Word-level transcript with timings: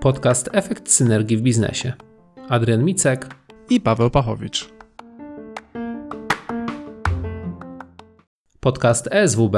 Podcast 0.00 0.50
Efekt 0.52 0.90
Synergii 0.90 1.36
w 1.36 1.42
Biznesie. 1.42 1.92
Adrian 2.48 2.84
Micek 2.84 3.34
i 3.70 3.80
Paweł 3.80 4.10
Pachowicz. 4.10 4.68
Podcast 8.60 9.08
ESWB 9.10 9.56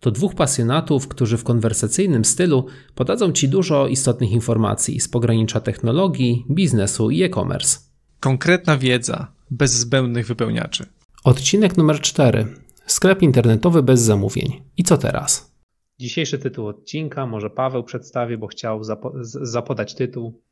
to 0.00 0.10
dwóch 0.10 0.34
pasjonatów, 0.34 1.08
którzy 1.08 1.36
w 1.36 1.44
konwersacyjnym 1.44 2.24
stylu 2.24 2.66
podadzą 2.94 3.32
Ci 3.32 3.48
dużo 3.48 3.86
istotnych 3.86 4.30
informacji 4.30 5.00
z 5.00 5.08
pogranicza 5.08 5.60
technologii, 5.60 6.46
biznesu 6.50 7.10
i 7.10 7.22
e-commerce. 7.22 7.78
Konkretna 8.20 8.78
wiedza, 8.78 9.32
bez 9.50 9.72
zbędnych 9.72 10.26
wypełniaczy. 10.26 10.86
Odcinek 11.24 11.76
numer 11.76 12.00
4. 12.00 12.63
Sklep 12.86 13.22
internetowy 13.22 13.82
bez 13.82 14.00
zamówień. 14.00 14.62
I 14.76 14.84
co 14.84 14.98
teraz? 14.98 15.54
Dzisiejszy 15.98 16.38
tytuł 16.38 16.66
odcinka 16.66 17.26
może 17.26 17.50
Paweł 17.50 17.84
przedstawi, 17.84 18.36
bo 18.36 18.46
chciał 18.46 18.84
zapo 18.84 19.12
zapodać 19.22 19.94
tytuł. 19.94 20.42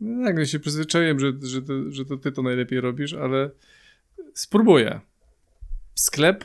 No 0.00 0.26
tak, 0.26 0.38
ja 0.38 0.46
się 0.46 0.60
przyzwyczaiłem, 0.60 1.18
że, 1.18 1.32
że, 1.42 1.62
to, 1.62 1.72
że 1.90 2.04
to 2.04 2.16
ty 2.16 2.32
to 2.32 2.42
najlepiej 2.42 2.80
robisz, 2.80 3.14
ale 3.14 3.50
spróbuję. 4.34 5.00
Sklep 5.94 6.44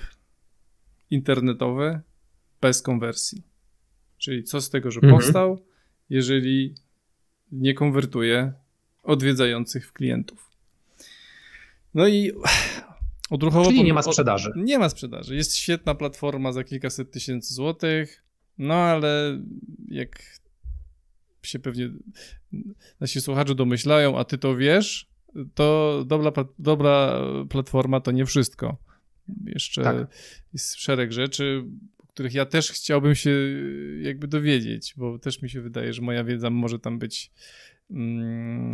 internetowy 1.09 1.99
bez 2.61 2.81
konwersji. 2.81 3.43
Czyli 4.17 4.43
co 4.43 4.61
z 4.61 4.69
tego, 4.69 4.91
że 4.91 4.99
mhm. 4.99 5.13
powstał, 5.13 5.65
jeżeli 6.09 6.75
nie 7.51 7.73
konwertuje 7.73 8.53
odwiedzających 9.03 9.87
w 9.87 9.93
klientów. 9.93 10.51
No 11.93 12.07
i 12.07 12.31
odruchowo. 13.29 13.69
Czyli 13.69 13.83
nie 13.83 13.93
ma 13.93 14.01
sprzedaży. 14.01 14.51
Nie 14.55 14.79
ma 14.79 14.89
sprzedaży. 14.89 15.35
Jest 15.35 15.55
świetna 15.55 15.95
platforma 15.95 16.51
za 16.51 16.63
kilkaset 16.63 17.11
tysięcy 17.11 17.53
złotych, 17.53 18.23
no 18.57 18.73
ale 18.73 19.41
jak 19.87 20.39
się 21.43 21.59
pewnie 21.59 21.89
nasi 22.99 23.21
słuchacze 23.21 23.55
domyślają, 23.55 24.17
a 24.19 24.23
ty 24.23 24.37
to 24.37 24.55
wiesz, 24.55 25.09
to 25.53 26.03
dobra, 26.07 26.31
dobra 26.59 27.21
platforma 27.49 27.99
to 27.99 28.11
nie 28.11 28.25
wszystko. 28.25 28.77
Jeszcze 29.45 29.83
tak. 29.83 30.07
jest 30.53 30.75
szereg 30.75 31.11
rzeczy, 31.11 31.63
których 32.07 32.33
ja 32.33 32.45
też 32.45 32.71
chciałbym 32.71 33.15
się 33.15 33.31
jakby 34.01 34.27
dowiedzieć, 34.27 34.93
bo 34.97 35.19
też 35.19 35.41
mi 35.41 35.49
się 35.49 35.61
wydaje, 35.61 35.93
że 35.93 36.01
moja 36.01 36.23
wiedza 36.23 36.49
może 36.49 36.79
tam 36.79 36.99
być 36.99 37.31
mm, 37.91 38.73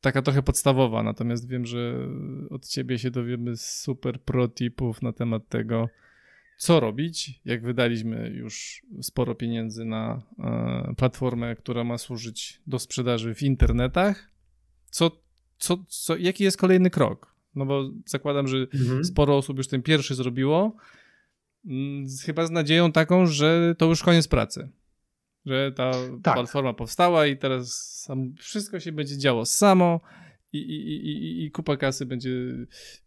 taka 0.00 0.22
trochę 0.22 0.42
podstawowa, 0.42 1.02
natomiast 1.02 1.48
wiem, 1.48 1.66
że 1.66 2.08
od 2.50 2.66
ciebie 2.66 2.98
się 2.98 3.10
dowiemy 3.10 3.56
super 3.56 4.20
pro 4.20 4.48
tipów 4.48 5.02
na 5.02 5.12
temat 5.12 5.48
tego, 5.48 5.88
co 6.56 6.80
robić, 6.80 7.40
jak 7.44 7.62
wydaliśmy 7.62 8.30
już 8.30 8.82
sporo 9.02 9.34
pieniędzy 9.34 9.84
na 9.84 10.22
e, 10.38 10.94
platformę, 10.96 11.56
która 11.56 11.84
ma 11.84 11.98
służyć 11.98 12.60
do 12.66 12.78
sprzedaży 12.78 13.34
w 13.34 13.42
internetach, 13.42 14.30
co, 14.90 15.10
co, 15.58 15.84
co, 15.88 16.16
jaki 16.16 16.44
jest 16.44 16.56
kolejny 16.56 16.90
krok? 16.90 17.34
No 17.54 17.66
bo 17.66 17.90
zakładam, 18.06 18.48
że 18.48 18.56
mhm. 18.58 19.04
sporo 19.04 19.36
osób 19.36 19.58
już 19.58 19.68
ten 19.68 19.82
pierwszy 19.82 20.14
zrobiło, 20.14 20.76
mm, 21.66 22.06
chyba 22.26 22.46
z 22.46 22.50
nadzieją 22.50 22.92
taką, 22.92 23.26
że 23.26 23.74
to 23.78 23.86
już 23.86 24.02
koniec 24.02 24.28
pracy. 24.28 24.68
Że 25.46 25.72
ta 25.72 25.92
tak. 26.22 26.34
platforma 26.34 26.72
powstała 26.72 27.26
i 27.26 27.36
teraz 27.36 27.74
sam, 28.04 28.34
wszystko 28.38 28.80
się 28.80 28.92
będzie 28.92 29.18
działo 29.18 29.46
samo 29.46 30.00
i, 30.52 30.58
i, 30.58 31.06
i, 31.08 31.44
i 31.44 31.50
kupa 31.50 31.76
kasy 31.76 32.06
będzie 32.06 32.30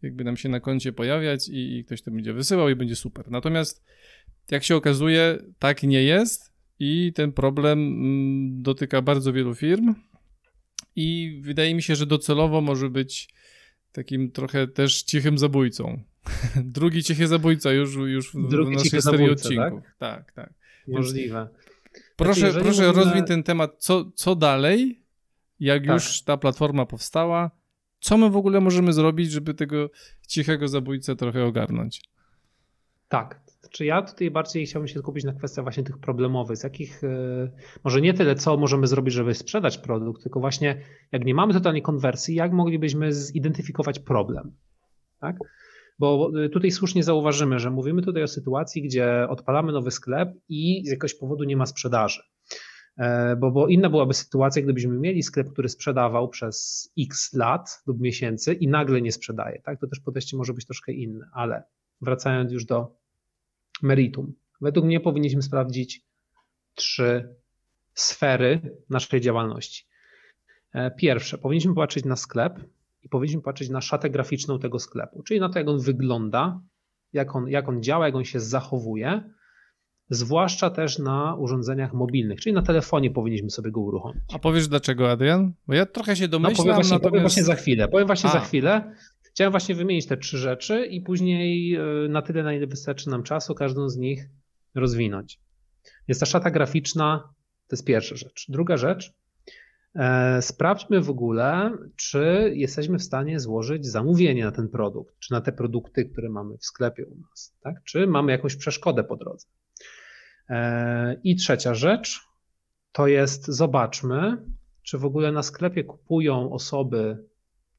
jakby 0.02 0.24
nam 0.24 0.38
się 0.38 0.50
na 0.50 0.60
koncie 0.60 0.94
pojawiać 0.94 1.50
i, 1.50 1.78
i 1.78 1.86
ktoś 1.86 2.02
to 2.02 2.12
będzie 2.12 2.34
wysyłał 2.34 2.70
i 2.70 2.76
będzie 2.76 2.96
super. 2.96 3.32
Natomiast 3.32 3.84
jak 4.52 4.64
się 4.64 4.76
okazuje, 4.76 5.38
tak 5.60 5.84
nie 5.84 6.04
jest 6.04 6.54
i 6.80 7.14
ten 7.16 7.32
problem 7.32 7.80
mm, 7.80 8.62
dotyka 8.62 9.02
bardzo 9.02 9.34
wielu 9.34 9.56
firm 9.56 9.96
i 10.96 11.40
wydaje 11.42 11.76
mi 11.76 11.84
się, 11.84 11.96
że 11.96 12.06
docelowo 12.06 12.62
może 12.62 12.90
być 12.90 13.30
takim 13.92 14.32
trochę 14.32 14.68
też 14.68 15.04
cichym 15.04 15.38
zabójcą. 15.38 16.04
Drugi 16.64 17.04
cichy 17.04 17.28
zabójca 17.28 17.72
już, 17.72 17.96
już 17.96 18.34
w, 18.34 18.50
Drugi 18.50 18.76
w 18.76 18.78
naszej 18.78 19.02
serii 19.02 19.30
odcinków. 19.30 19.84
Tak, 20.00 20.32
tak. 20.32 20.34
tak. 20.34 20.54
Możliwe. 20.88 21.48
Proszę, 22.16 22.52
znaczy, 22.52 22.66
proszę 22.66 22.88
mówimy... 22.88 23.06
rozwij 23.06 23.24
ten 23.24 23.44
temat, 23.44 23.76
co, 23.78 24.06
co 24.16 24.36
dalej, 24.36 25.04
jak 25.60 25.86
tak. 25.86 25.94
już 25.94 26.22
ta 26.22 26.38
platforma 26.38 26.86
powstała, 26.86 27.52
co 28.00 28.18
my 28.18 28.30
w 28.30 28.38
ogóle 28.38 28.62
możemy 28.62 28.94
zrobić, 28.94 29.32
żeby 29.32 29.54
tego 29.54 29.90
cichego 30.28 30.68
zabójcę 30.68 31.16
trochę 31.16 31.46
ogarnąć? 31.46 32.02
Tak. 33.10 33.44
Czy 33.70 33.86
ja 33.86 34.02
tutaj 34.02 34.32
bardziej 34.32 34.66
chciałbym 34.66 34.88
się 34.88 35.00
skupić 35.00 35.24
na 35.24 35.34
kwestiach 35.34 35.66
właśnie 35.66 35.84
tych 35.84 35.98
problemowych, 35.98 36.58
z 36.58 36.64
jakich, 36.64 37.04
e, 37.04 37.08
może 37.84 38.02
nie 38.02 38.14
tyle, 38.14 38.36
co 38.36 38.58
możemy 38.58 38.88
zrobić, 38.88 39.14
żeby 39.14 39.34
sprzedać 39.34 39.78
produkt, 39.78 40.24
tylko 40.24 40.40
właśnie 40.40 40.82
jak 41.12 41.26
nie 41.26 41.34
mamy 41.34 41.54
totalnej 41.54 41.82
konwersji, 41.82 42.36
jak 42.36 42.52
moglibyśmy 42.52 43.14
zidentyfikować 43.14 44.00
problem, 44.00 44.52
tak? 45.20 45.36
Bo 46.00 46.32
e, 46.46 46.50
tutaj 46.50 46.72
słusznie 46.72 47.04
zauważymy, 47.04 47.60
że 47.60 47.72
mówimy 47.72 48.02
tutaj 48.02 48.24
o 48.24 48.28
sytuacji, 48.28 48.82
gdzie 48.82 49.28
odpalamy 49.30 49.72
nowy 49.72 49.92
sklep 49.92 50.30
i 50.50 50.82
z 50.86 50.90
jakiegoś 50.90 51.14
powodu 51.16 51.44
nie 51.44 51.58
ma 51.58 51.66
sprzedaży. 51.66 52.24
E, 52.98 53.36
bo, 53.36 53.52
bo 53.52 53.68
inna 53.68 53.90
byłaby 53.90 54.14
sytuacja, 54.14 54.62
gdybyśmy 54.62 55.00
mieli 55.00 55.24
sklep, 55.24 55.50
który 55.50 55.70
sprzedawał 55.70 56.30
przez 56.30 56.90
x 57.00 57.34
lat 57.34 57.82
lub 57.88 58.00
miesięcy 58.00 58.54
i 58.54 58.68
nagle 58.68 59.02
nie 59.02 59.12
sprzedaje. 59.12 59.62
Tak? 59.62 59.80
To 59.80 59.88
też 59.88 60.00
podejście 60.00 60.38
może 60.38 60.54
być 60.54 60.66
troszkę 60.66 60.92
inne, 60.92 61.30
ale 61.34 61.64
wracając 62.02 62.52
już 62.52 62.66
do 62.66 62.96
meritum. 63.82 64.34
Według 64.62 64.86
mnie 64.86 65.00
powinniśmy 65.00 65.42
sprawdzić 65.42 66.02
trzy 66.76 67.36
sfery 67.94 68.78
naszej 68.90 69.22
działalności. 69.22 69.86
E, 70.74 70.92
pierwsze, 70.92 71.38
powinniśmy 71.38 71.76
patrzeć 71.76 72.06
na 72.06 72.16
sklep 72.16 72.60
i 73.04 73.10
powinniśmy 73.10 73.42
patrzeć 73.42 73.70
na 73.70 73.82
szatę 73.82 74.10
graficzną 74.10 74.60
tego 74.60 74.80
sklepu, 74.80 75.24
czyli 75.24 75.40
na 75.40 75.50
to, 75.50 75.60
jak 75.60 75.68
on 75.68 75.80
wygląda, 75.80 76.62
jak 77.14 77.36
on, 77.36 77.48
jak 77.48 77.70
on 77.70 77.84
działa, 77.84 78.06
jak 78.06 78.16
on 78.16 78.26
się 78.26 78.40
zachowuje, 78.40 79.24
zwłaszcza 80.10 80.70
też 80.70 81.00
na 81.00 81.36
urządzeniach 81.36 81.94
mobilnych, 81.94 82.42
czyli 82.42 82.56
na 82.56 82.62
telefonie 82.62 83.12
powinniśmy 83.12 83.50
sobie 83.50 83.72
go 83.72 83.82
uruchomić. 83.82 84.24
A 84.34 84.40
powiesz 84.40 84.68
dlaczego, 84.68 85.12
Adrian? 85.12 85.54
Bo 85.68 85.74
ja 85.74 85.86
trochę 85.86 86.16
się 86.16 86.28
domyślam. 86.28 86.58
No, 86.58 86.64
powiem, 86.64 86.76
właśnie, 86.76 86.94
natomiast... 86.94 87.10
powiem 87.12 87.22
właśnie 87.24 87.44
za 87.44 87.56
chwilę. 87.56 87.88
Powiem 87.88 88.08
właśnie 88.08 88.30
A. 88.30 88.34
za 88.34 88.40
chwilę. 88.40 88.96
Chciałem 89.24 89.52
właśnie 89.52 89.76
wymienić 89.76 90.08
te 90.08 90.18
trzy 90.18 90.38
rzeczy 90.38 90.86
i 90.86 91.02
później 91.02 91.76
e, 91.76 91.84
na 92.10 92.22
tyle, 92.22 92.44
na 92.44 92.54
ile 92.54 92.68
wystarczy 92.68 93.10
nam 93.10 93.24
czasu, 93.24 93.56
każdą 93.56 93.90
z 93.90 93.98
nich 93.98 94.30
rozwinąć. 94.76 95.40
Jest 96.08 96.20
ta 96.20 96.26
szata 96.26 96.52
graficzna, 96.52 97.34
to 97.68 97.76
jest 97.76 97.86
pierwsza 97.86 98.16
rzecz. 98.16 98.46
Druga 98.50 98.78
rzecz, 98.78 99.14
sprawdźmy 100.42 101.02
w 101.02 101.10
ogóle, 101.10 101.72
czy 101.96 102.52
jesteśmy 102.56 103.00
w 103.00 103.04
stanie 103.04 103.40
złożyć 103.40 103.86
zamówienie 103.86 104.46
na 104.46 104.52
ten 104.52 104.70
produkt, 104.70 105.20
czy 105.20 105.32
na 105.32 105.42
te 105.42 105.52
produkty, 105.52 106.06
które 106.06 106.30
mamy 106.30 106.58
w 106.58 106.66
sklepie 106.66 107.06
u 107.06 107.16
nas, 107.16 107.56
tak? 107.62 107.84
czy 107.84 108.08
mamy 108.08 108.32
jakąś 108.32 108.56
przeszkodę 108.56 109.04
po 109.04 109.16
drodze. 109.16 109.48
E, 110.50 111.20
I 111.24 111.36
trzecia 111.36 111.74
rzecz 111.74 112.22
to 112.92 113.08
jest 113.08 113.48
zobaczmy, 113.48 114.38
czy 114.84 114.98
w 114.98 115.06
ogóle 115.06 115.32
na 115.32 115.44
sklepie 115.44 115.84
kupują 115.84 116.52
osoby 116.52 117.26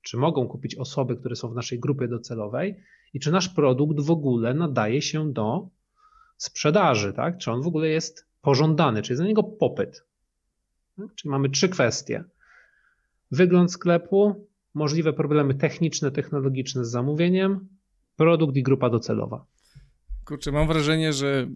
czy 0.04 0.16
mogą 0.16 0.48
kupić 0.48 0.75
osoby, 0.76 1.16
które 1.16 1.36
są 1.36 1.48
w 1.48 1.54
naszej 1.54 1.81
grupie 1.81 2.08
docelowej 2.08 2.76
i 3.14 3.20
czy 3.20 3.32
nasz 3.32 3.48
produkt 3.48 4.00
w 4.00 4.10
ogóle 4.10 4.54
nadaje 4.54 5.02
się 5.02 5.32
do 5.32 5.69
sprzedaży, 6.36 7.12
tak? 7.12 7.38
Czy 7.38 7.50
on 7.50 7.62
w 7.62 7.66
ogóle 7.66 7.88
jest 7.88 8.26
pożądany, 8.42 9.02
czy 9.02 9.12
jest 9.12 9.20
na 9.20 9.28
niego 9.28 9.42
popyt. 9.42 10.04
Tak? 10.97 11.15
Czyli 11.15 11.31
mamy 11.31 11.50
trzy 11.50 11.69
kwestie. 11.69 12.25
Wygląd 13.31 13.72
sklepu, 13.72 14.47
możliwe 14.75 15.12
problemy 15.12 15.55
techniczne, 15.55 16.10
technologiczne 16.10 16.84
z 16.84 16.91
zamówieniem, 16.91 17.69
produkt 18.16 18.56
i 18.56 18.62
grupa 18.62 18.91
docelowa. 18.91 19.47
Kurczę, 20.25 20.53
mam 20.53 20.69
wrażenie, 20.69 21.12
że 21.12 21.47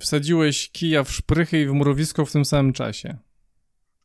wsadziłeś 0.00 0.70
kija 0.70 1.04
w 1.04 1.12
szprychy 1.12 1.62
i 1.62 1.66
w 1.66 1.72
mrowisko 1.72 2.26
w 2.26 2.32
tym 2.32 2.44
samym 2.44 2.72
czasie. 2.72 3.16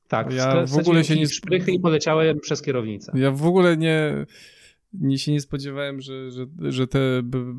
Tak, 0.07 0.34
ja 0.34 0.66
w 0.66 0.78
ogóle 0.78 1.04
się 1.04 1.16
nie 1.16 1.28
szprychy 1.28 1.72
i 1.72 1.80
poleciałem 1.80 2.40
przez 2.40 2.62
kierownicę. 2.62 3.12
Ja 3.16 3.31
w 3.31 3.45
ogóle 3.45 3.78
nie, 3.78 4.25
nie 4.94 5.19
się 5.19 5.31
nie 5.31 5.42
spodziewałem, 5.42 6.01
że, 6.01 6.31
że, 6.31 6.48
że 6.60 6.88
te 6.88 7.00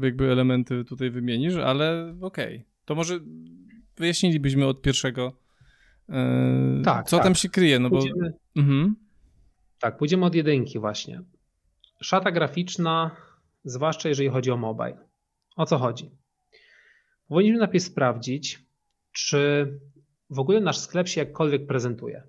jakby 0.03 0.33
elementy 0.33 0.85
tutaj 0.85 1.11
wymienisz, 1.11 1.55
ale 1.55 2.15
okej. 2.21 2.57
Okay. 2.57 2.65
To 2.85 2.95
może 2.95 3.21
wyjaśnilibyśmy 3.97 4.67
od 4.67 4.83
pierwszego, 4.83 5.33
e, 6.09 6.83
tak, 6.85 7.07
co 7.09 7.17
tak. 7.17 7.25
tam 7.25 7.35
się 7.35 7.49
kryje, 7.49 7.79
no 7.79 7.91
pójdziemy, 7.91 8.33
bo... 8.55 8.61
Mhm. 8.61 8.97
Tak, 9.81 9.99
pójdziemy 9.99 10.27
od 10.27 10.35
jedynki 10.35 10.79
właśnie. 10.79 11.23
Szata 12.01 12.31
graficzna, 12.31 13.17
zwłaszcza 13.65 14.09
jeżeli 14.09 14.29
chodzi 14.29 14.51
o 14.51 14.57
mobile. 14.57 15.09
O 15.57 15.67
co 15.67 15.79
chodzi? 15.79 16.11
Powinniśmy 17.29 17.59
najpierw 17.59 17.85
sprawdzić, 17.85 18.67
czy 19.13 19.73
w 20.31 20.39
ogóle 20.39 20.61
nasz 20.61 20.79
sklep 20.79 21.09
się 21.09 21.21
jakkolwiek 21.21 21.67
prezentuje 21.67 22.23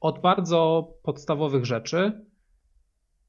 od 0.00 0.20
bardzo 0.20 0.92
podstawowych 1.02 1.64
rzeczy, 1.64 2.24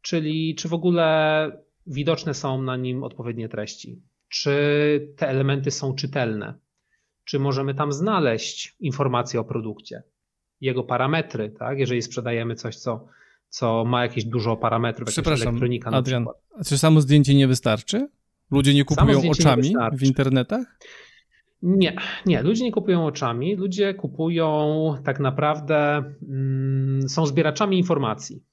czyli 0.01 0.55
czy 0.55 0.69
w 0.69 0.73
ogóle 0.73 1.51
widoczne 1.87 2.33
są 2.33 2.61
na 2.61 2.77
nim 2.77 3.03
odpowiednie 3.03 3.49
treści, 3.49 4.01
czy 4.29 5.13
te 5.17 5.27
elementy 5.27 5.71
są 5.71 5.95
czytelne, 5.95 6.53
czy 7.25 7.39
możemy 7.39 7.73
tam 7.75 7.91
znaleźć 7.91 8.75
informacje 8.79 9.39
o 9.39 9.43
produkcie, 9.43 10.03
jego 10.61 10.83
parametry, 10.83 11.49
tak? 11.49 11.79
Jeżeli 11.79 12.01
sprzedajemy 12.01 12.55
coś, 12.55 12.75
co, 12.75 13.07
co 13.49 13.85
ma 13.85 14.03
jakieś 14.03 14.25
dużo 14.25 14.57
parametrów, 14.57 15.09
Przepraszam, 15.09 15.47
elektronika 15.47 15.89
Adrian, 15.89 16.25
a 16.59 16.63
czy 16.63 16.77
samo 16.77 17.01
zdjęcie 17.01 17.35
nie 17.35 17.47
wystarczy? 17.47 18.07
Ludzie 18.51 18.73
nie 18.73 18.85
kupują 18.85 19.29
oczami 19.31 19.69
nie 19.69 19.97
w 19.97 20.03
internetach? 20.03 20.79
Nie, 21.61 21.95
nie, 22.25 22.43
ludzie 22.43 22.63
nie 22.63 22.71
kupują 22.71 23.05
oczami, 23.05 23.55
ludzie 23.55 23.93
kupują 23.93 24.95
tak 25.03 25.19
naprawdę, 25.19 26.03
mm, 26.29 27.09
są 27.09 27.25
zbieraczami 27.25 27.77
informacji. 27.77 28.43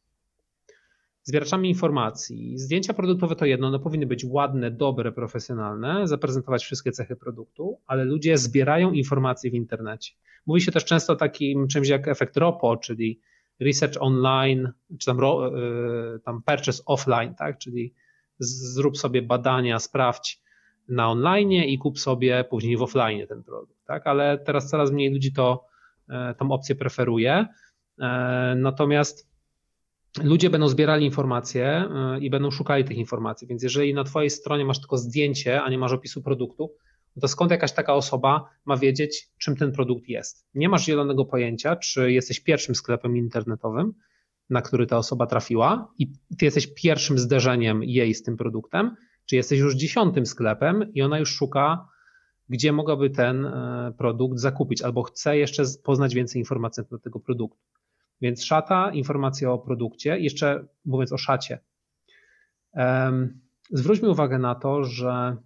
Zbieraczami 1.29 1.69
informacji. 1.69 2.59
Zdjęcia 2.59 2.95
produktowe 2.95 3.37
to 3.37 3.45
jedno, 3.45 3.67
one 3.67 3.79
powinny 3.79 4.07
być 4.07 4.25
ładne, 4.25 4.71
dobre, 4.71 5.13
profesjonalne, 5.13 6.07
zaprezentować 6.07 6.65
wszystkie 6.65 6.93
cechy 6.93 7.17
produktu, 7.17 7.81
ale 7.87 8.05
ludzie 8.05 8.39
zbierają 8.39 8.93
informacje 8.93 9.51
w 9.51 9.55
internecie. 9.55 10.13
Mówi 10.47 10.61
się 10.61 10.73
też 10.73 10.85
często 10.85 11.13
o 11.13 11.17
takim 11.17 11.69
czymś 11.69 11.89
jak 11.89 12.09
efekt 12.09 12.37
ROPO, 12.37 12.77
czyli 12.77 13.21
research 13.61 13.97
online, 14.01 14.73
czy 14.99 15.07
tam, 15.07 15.21
e, 15.21 15.31
tam 16.25 16.43
purchase 16.43 16.83
offline, 16.87 17.35
tak? 17.35 17.59
czyli 17.59 17.95
zrób 18.39 18.99
sobie 18.99 19.23
badania, 19.23 19.79
sprawdź 19.79 20.43
na 20.89 21.11
online 21.11 21.53
i 21.53 21.79
kup 21.79 21.99
sobie 21.99 22.45
później 22.45 22.77
w 22.77 22.83
offline 22.83 23.27
ten 23.27 23.43
produkt, 23.43 23.85
tak? 23.87 24.07
Ale 24.07 24.39
teraz 24.39 24.71
coraz 24.71 24.91
mniej 24.91 25.13
ludzi 25.13 25.33
to, 25.33 25.67
e, 26.09 26.35
tą 26.35 26.53
opcję 26.53 26.75
preferuje. 26.75 27.47
E, 27.99 28.55
natomiast 28.57 29.28
ludzie 30.23 30.51
będą 30.51 30.69
zbierali 30.69 31.05
informacje 31.05 31.67
e, 31.67 32.19
i 32.21 32.31
będą 32.31 32.51
szukali 32.51 32.85
tych 32.85 32.97
informacji, 32.97 33.49
więc 33.49 33.63
jeżeli 33.63 33.95
na 33.95 34.05
Twojej 34.05 34.31
stronie 34.31 34.65
masz 34.65 34.81
tylko 34.81 34.99
zdjęcie, 34.99 35.63
a 35.63 35.71
nie 35.71 35.79
masz 35.79 35.93
opisu 35.93 36.23
produktu, 36.23 36.75
to 37.21 37.29
skąd 37.29 37.51
jakaś 37.51 37.73
taka 37.73 37.95
osoba 37.95 38.51
ma 38.65 38.77
wiedzieć, 38.77 39.29
czym 39.39 39.57
ten 39.57 39.73
produkt 39.73 40.09
jest? 40.09 40.47
Nie 40.55 40.69
masz 40.69 40.85
zielonego 40.85 41.25
pojęcia, 41.25 41.77
czy 41.77 42.13
jesteś 42.13 42.41
pierwszym 42.41 42.75
sklepem 42.75 43.17
internetowym, 43.17 43.95
na 44.51 44.63
który 44.63 44.87
ta 44.87 44.97
osoba 44.99 45.27
trafiła 45.27 45.93
i 45.99 46.13
ty 46.39 46.45
jesteś 46.45 46.75
pierwszym 46.75 47.19
zderzeniem 47.19 47.85
jej 47.85 48.15
z 48.15 48.23
tym 48.23 48.37
produktem, 48.37 48.97
czy 49.27 49.37
jesteś 49.37 49.59
już 49.59 49.75
dziesiątym 49.75 50.27
sklepem 50.27 50.93
i 50.95 51.03
ona 51.03 51.19
już 51.19 51.31
szuka, 51.31 51.89
gdzie 52.49 52.73
mogłaby 52.73 53.11
ten 53.11 53.47
e, 53.47 53.93
produkt 53.99 54.39
zakupić, 54.39 54.83
albo 54.83 55.03
chce 55.03 55.39
jeszcze 55.39 55.65
poznać 55.85 56.15
więcej 56.15 56.41
informacji 56.41 56.83
na 56.91 56.99
tego 56.99 57.21
produktu. 57.21 57.61
Więc 58.21 58.45
szata, 58.45 58.91
informacje 58.93 59.51
o 59.51 59.59
produkcie, 59.59 60.19
jeszcze 60.19 60.67
mówiąc 60.85 61.13
o 61.13 61.19
szacie. 61.19 61.59
Zwróćmy 63.71 64.11
uwagę 64.11 64.39
na 64.39 64.55
to, 64.55 64.85
że 64.85 65.37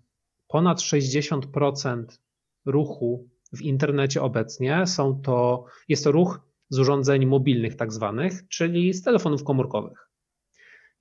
ponad 0.48 0.78
60% 0.78 2.04
ruchu 2.66 3.28
w 3.52 3.62
internecie 3.62 4.22
obecnie 4.22 4.86
są 4.86 5.20
to, 5.20 5.64
jest 5.88 6.04
to 6.04 6.12
ruch 6.12 6.40
z 6.68 6.78
urządzeń 6.78 7.26
mobilnych, 7.26 7.76
tak 7.76 7.92
zwanych, 7.92 8.48
czyli 8.48 8.94
z 8.94 9.02
telefonów 9.02 9.44
komórkowych. 9.44 10.08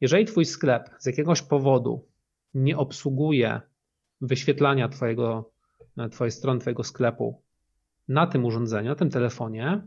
Jeżeli 0.01 0.25
Twój 0.25 0.45
sklep 0.45 0.89
z 1.00 1.06
jakiegoś 1.06 1.41
powodu 1.41 2.07
nie 2.53 2.77
obsługuje 2.77 3.62
wyświetlania 4.21 4.89
twojego, 4.89 5.51
Twojej 6.12 6.31
strony, 6.31 6.59
Twojego 6.59 6.83
sklepu 6.83 7.41
na 8.07 8.27
tym 8.27 8.45
urządzeniu, 8.45 8.89
na 8.89 8.95
tym 8.95 9.09
telefonie, 9.09 9.81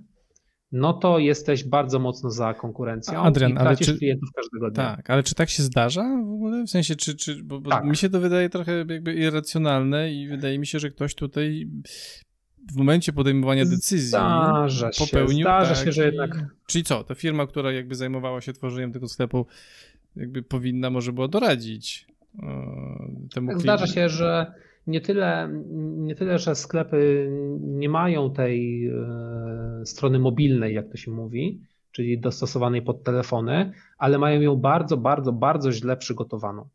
no 0.75 0.93
to 0.93 1.19
jesteś 1.19 1.65
bardzo 1.65 1.99
mocno 1.99 2.31
za 2.31 2.55
konkurencją 2.55 3.23
Adrian, 3.23 3.53
i 3.53 3.55
tracisz 3.55 3.89
ale 3.89 3.95
czy, 3.95 3.99
klientów 3.99 4.29
każdego 4.37 4.71
dnia. 4.71 4.97
Tak, 4.97 5.11
ale 5.11 5.23
czy 5.23 5.35
tak 5.35 5.51
się 5.51 5.63
zdarza 5.63 6.03
w 6.03 6.33
ogóle? 6.33 6.65
W 6.65 6.71
sensie, 6.71 6.97
czy, 6.97 7.17
czy 7.17 7.45
bo, 7.45 7.61
bo 7.61 7.71
tak. 7.71 7.85
mi 7.85 7.97
się 7.97 8.11
to 8.11 8.21
wydaje 8.21 8.51
trochę 8.51 8.85
jakby 8.89 9.15
irracjonalne 9.15 10.13
i 10.13 10.29
wydaje 10.29 10.59
mi 10.59 10.67
się, 10.67 10.79
że 10.79 10.91
ktoś 10.91 11.15
tutaj 11.15 11.69
w 12.73 12.77
momencie 12.77 13.13
podejmowania 13.13 13.65
decyzji 13.65 14.09
zdarza 14.09 14.91
popełnił. 14.99 15.37
Się, 15.37 15.43
zdarza 15.43 15.75
taki... 15.75 15.85
się, 15.85 15.93
że 15.93 16.07
jednak. 16.07 16.47
Czyli 16.67 16.85
co, 16.85 17.05
ta 17.05 17.15
firma, 17.15 17.47
która 17.47 17.73
jakby 17.73 17.95
zajmowała 17.95 18.41
się 18.41 18.53
tworzeniem 18.53 18.93
tego 18.93 19.09
sklepu, 19.09 19.47
jakby 20.17 20.43
powinna 20.43 20.91
może 20.91 21.13
była 21.13 21.29
doradzić 21.29 22.07
e, 22.43 22.47
temu 23.35 23.49
tak, 23.49 23.61
Zdarza 23.61 23.87
się, 23.87 24.09
że 24.09 24.53
nie 24.87 25.01
tyle, 25.01 25.49
nie 25.97 26.15
tyle, 26.15 26.39
że 26.39 26.55
sklepy 26.55 27.29
nie 27.61 27.89
mają 27.89 28.31
tej 28.31 28.87
e, 28.87 28.93
strony 29.87 30.19
mobilnej, 30.19 30.75
jak 30.75 30.91
to 30.91 30.97
się 30.97 31.11
mówi, 31.11 31.61
czyli 31.93 32.21
dostosowanej 32.21 32.83
pod 32.83 33.05
telefony, 33.05 33.73
ale 33.99 34.19
mają 34.19 34.41
ją 34.41 34.57
bardzo, 34.57 34.97
bardzo, 34.97 35.33
bardzo 35.33 35.73
źle 35.73 35.97
przygotowaną. 35.97 36.69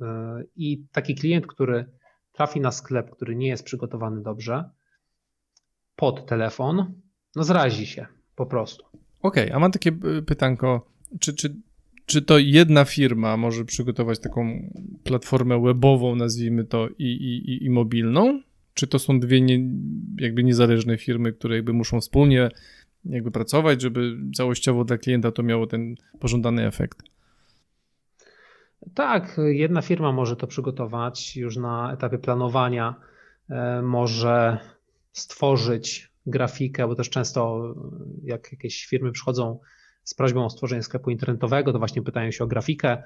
E, 0.00 0.42
I 0.56 0.84
taki 0.92 1.14
klient, 1.14 1.46
który 1.46 1.86
trafi 2.32 2.60
na 2.60 2.70
sklep, 2.70 3.10
który 3.10 3.36
nie 3.36 3.48
jest 3.48 3.64
przygotowany 3.64 4.22
dobrze, 4.22 4.64
pod 5.96 6.26
telefon, 6.26 6.94
no 7.36 7.44
zrazi 7.44 7.86
się 7.86 8.06
po 8.36 8.46
prostu. 8.46 8.84
Okej, 9.22 9.44
okay, 9.44 9.56
a 9.56 9.58
mam 9.58 9.72
takie 9.72 9.90
e, 9.90 10.22
pytanko, 10.22 10.86
czy, 11.20 11.34
czy 11.34 11.56
czy 12.06 12.22
to 12.22 12.38
jedna 12.38 12.84
firma 12.84 13.36
może 13.36 13.64
przygotować 13.64 14.18
taką 14.18 14.72
platformę 15.04 15.62
webową, 15.62 16.16
nazwijmy 16.16 16.64
to, 16.64 16.88
i, 16.98 17.04
i, 17.04 17.64
i 17.64 17.70
mobilną? 17.70 18.42
Czy 18.74 18.86
to 18.86 18.98
są 18.98 19.20
dwie 19.20 19.40
nie, 19.40 19.58
jakby 20.18 20.44
niezależne 20.44 20.98
firmy, 20.98 21.32
które 21.32 21.56
jakby 21.56 21.72
muszą 21.72 22.00
wspólnie 22.00 22.48
jakby 23.04 23.30
pracować, 23.30 23.82
żeby 23.82 24.16
całościowo 24.34 24.84
dla 24.84 24.98
klienta 24.98 25.32
to 25.32 25.42
miało 25.42 25.66
ten 25.66 25.94
pożądany 26.20 26.66
efekt? 26.66 27.02
Tak, 28.94 29.40
jedna 29.46 29.82
firma 29.82 30.12
może 30.12 30.36
to 30.36 30.46
przygotować 30.46 31.36
już 31.36 31.56
na 31.56 31.92
etapie 31.92 32.18
planowania, 32.18 32.94
e, 33.50 33.82
może 33.82 34.58
stworzyć 35.12 36.12
grafikę, 36.26 36.88
bo 36.88 36.94
też 36.94 37.10
często 37.10 37.74
jak 38.22 38.52
jakieś 38.52 38.86
firmy 38.86 39.12
przychodzą 39.12 39.58
z 40.04 40.14
prośbą 40.14 40.44
o 40.44 40.50
stworzenie 40.50 40.82
sklepu 40.82 41.10
internetowego, 41.10 41.72
to 41.72 41.78
właśnie 41.78 42.02
pytają 42.02 42.30
się 42.30 42.44
o 42.44 42.46
grafikę 42.46 42.88
e, 42.90 43.02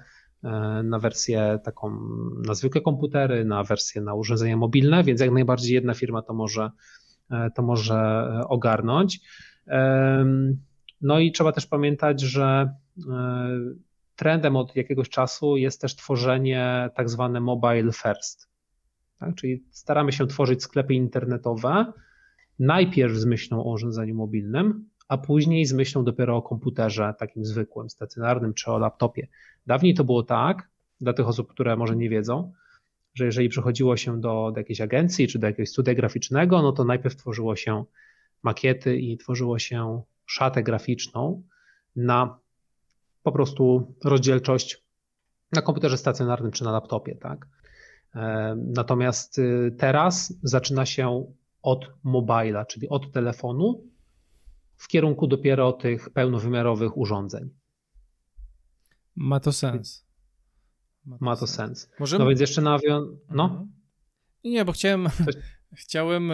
na 0.85 0.99
wersję 0.99 1.59
taką 1.65 2.01
na 2.47 2.55
zwykłe 2.55 2.81
komputery, 2.81 3.45
na 3.45 3.65
wersję 3.65 4.03
na 4.03 4.15
urządzenia 4.15 4.57
mobilne, 4.57 5.05
więc 5.05 5.21
jak 5.21 5.31
najbardziej 5.31 5.75
jedna 5.75 5.95
firma 5.95 6.23
to 6.23 6.35
może, 6.35 6.71
e, 7.31 7.51
to 7.55 7.63
może 7.63 8.29
ogarnąć. 8.49 9.21
No 11.01 11.19
i 11.19 11.33
trzeba 11.33 11.53
też 11.53 11.67
pamiętać, 11.67 12.21
że 12.21 12.75
e, 13.11 13.59
trendem 14.17 14.57
od 14.57 14.77
jakiegoś 14.77 15.09
czasu 15.09 15.57
jest 15.57 15.81
też 15.81 15.97
tworzenie 15.97 16.91
tak 16.95 17.11
zwane 17.11 17.41
mobile 17.41 17.93
first. 17.93 18.49
Tak? 19.19 19.35
Czyli 19.35 19.65
staramy 19.71 20.13
się 20.13 20.27
tworzyć 20.27 20.63
sklepy 20.63 20.95
internetowe 20.95 21.93
najpierw 22.59 23.15
z 23.15 23.25
myślą 23.25 23.65
o 23.65 23.73
urządzeniu 23.73 24.15
mobilnym, 24.15 24.89
a 25.09 25.19
później 25.19 25.67
z 25.67 25.73
myślą 25.73 26.05
dopiero 26.05 26.37
o 26.37 26.43
komputerze 26.43 27.15
takim 27.19 27.45
zwykłym, 27.45 27.91
stacjonarnym 27.91 28.55
czy 28.55 28.71
o 28.71 28.79
laptopie. 28.79 29.29
Dawniej 29.67 29.95
to 29.95 30.05
było 30.05 30.23
tak, 30.23 30.69
dla 31.01 31.13
tych 31.13 31.29
osób, 31.29 31.51
które 31.51 31.77
może 31.77 31.97
nie 31.97 32.09
wiedzą, 32.09 32.53
że 33.15 33.25
jeżeli 33.25 33.49
przychodziło 33.49 33.97
się 33.97 34.21
do, 34.21 34.51
do 34.55 34.61
jakiejś 34.61 34.81
agencji 34.81 35.29
czy 35.29 35.39
do 35.39 35.47
jakiegoś 35.47 35.69
studia 35.69 35.95
graficznego, 35.95 36.63
no 36.63 36.73
to 36.73 36.85
najpierw 36.85 37.17
tworzyło 37.17 37.57
się 37.57 37.85
makiety 38.43 38.97
i 38.97 39.19
tworzyło 39.19 39.59
się 39.59 40.03
szatę 40.27 40.63
graficzną 40.63 41.43
na 41.97 42.39
po 43.23 43.33
prostu 43.33 43.95
rozdzielczość 44.05 44.83
na 45.53 45.63
komputerze 45.63 45.97
stacjonarnym 45.97 46.53
czy 46.53 46.65
na 46.65 46.71
laptopie, 46.71 47.15
tak? 47.15 47.47
E, 48.15 48.57
natomiast 48.75 49.39
y, 49.39 49.75
teraz 49.79 50.35
zaczyna 50.43 50.87
się 50.87 51.33
od 51.63 51.91
mobila, 52.05 52.65
czyli 52.65 52.89
od 52.89 53.13
telefonu 53.13 53.85
w 54.79 54.89
kierunku 54.89 55.27
dopiero 55.27 55.73
tych 55.73 56.11
pełnowymiarowych 56.11 56.97
urządzeń. 56.97 57.51
Ma 59.17 59.41
to 59.41 59.53
sens. 59.53 60.07
Ma 61.05 61.19
to, 61.19 61.25
Ma 61.25 61.37
to 61.37 61.47
sens. 61.47 61.81
sens. 61.81 61.91
Możemy... 62.01 62.25
No 62.25 62.29
więc 62.29 62.41
jeszcze 62.41 62.63
nawią... 62.63 63.19
No? 63.31 63.45
Mhm. 63.45 63.73
Nie, 64.45 64.65
bo 64.65 64.73
chciałem... 64.73 65.09
Chciałem 65.75 66.33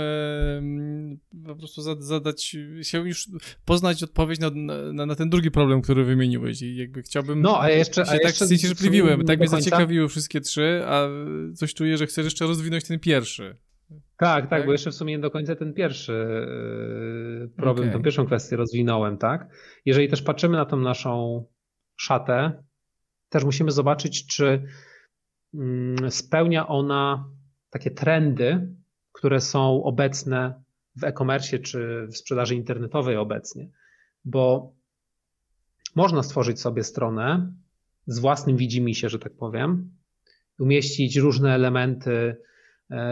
po 1.46 1.56
prostu 1.56 1.82
zadać, 2.02 2.56
chciałem 2.82 3.06
już 3.06 3.28
poznać 3.64 4.02
odpowiedź 4.02 4.40
na, 4.40 4.50
na, 4.92 5.06
na, 5.06 5.14
ten 5.14 5.30
drugi 5.30 5.50
problem, 5.50 5.82
który 5.82 6.04
wymieniłeś 6.04 6.62
i 6.62 6.76
jakby 6.76 7.02
chciałbym... 7.02 7.42
No, 7.42 7.60
a 7.60 7.70
jeszcze... 7.70 8.02
A 8.02 8.04
tak 8.04 8.22
jeszcze 8.22 8.46
zniecierpliwiłem, 8.46 9.24
tak 9.24 9.38
mnie 9.38 9.48
zaciekawiły 9.48 10.08
wszystkie 10.08 10.40
trzy, 10.40 10.82
a 10.86 11.08
coś 11.54 11.74
czuję, 11.74 11.98
że 11.98 12.06
chcesz 12.06 12.24
jeszcze 12.24 12.46
rozwinąć 12.46 12.84
ten 12.84 13.00
pierwszy. 13.00 13.56
Tak, 13.88 14.00
tak, 14.16 14.50
tak, 14.50 14.66
bo 14.66 14.72
jeszcze 14.72 14.90
w 14.90 14.94
sumie 14.94 15.12
nie 15.16 15.22
do 15.22 15.30
końca 15.30 15.56
ten 15.56 15.74
pierwszy 15.74 16.12
yy, 17.40 17.48
problem, 17.48 17.88
okay. 17.88 17.98
tą 17.98 18.04
pierwszą 18.04 18.26
kwestię 18.26 18.56
rozwinąłem, 18.56 19.18
tak? 19.18 19.48
Jeżeli 19.84 20.08
też 20.08 20.22
patrzymy 20.22 20.56
na 20.56 20.64
tą 20.64 20.76
naszą 20.76 21.44
szatę, 21.96 22.64
też 23.28 23.44
musimy 23.44 23.70
zobaczyć, 23.70 24.26
czy 24.26 24.66
mm, 25.54 26.10
spełnia 26.10 26.68
ona 26.68 27.30
takie 27.70 27.90
trendy, 27.90 28.74
które 29.12 29.40
są 29.40 29.82
obecne 29.84 30.62
w 30.96 31.04
e-commerce 31.04 31.58
czy 31.58 32.06
w 32.06 32.16
sprzedaży 32.16 32.54
internetowej 32.54 33.16
obecnie, 33.16 33.68
bo 34.24 34.72
można 35.94 36.22
stworzyć 36.22 36.60
sobie 36.60 36.84
stronę 36.84 37.52
z 38.06 38.18
własnym 38.18 38.56
widzimisię, 38.56 39.08
że 39.08 39.18
tak 39.18 39.32
powiem, 39.36 39.90
umieścić 40.58 41.16
różne 41.16 41.54
elementy 41.54 42.36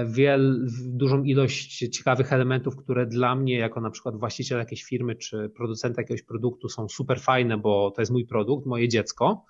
wiel, 0.06 0.66
dużą 0.84 1.22
ilość 1.22 1.78
ciekawych 1.78 2.32
elementów, 2.32 2.76
które 2.76 3.06
dla 3.06 3.34
mnie, 3.34 3.58
jako 3.58 3.80
na 3.80 3.90
przykład 3.90 4.16
właściciel 4.16 4.58
jakiejś 4.58 4.84
firmy 4.84 5.14
czy 5.14 5.48
producenta 5.48 6.00
jakiegoś 6.00 6.22
produktu, 6.22 6.68
są 6.68 6.88
super 6.88 7.20
fajne, 7.20 7.58
bo 7.58 7.90
to 7.90 8.02
jest 8.02 8.12
mój 8.12 8.26
produkt, 8.26 8.66
moje 8.66 8.88
dziecko, 8.88 9.44